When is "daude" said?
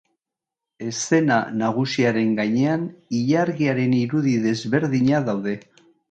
5.29-5.55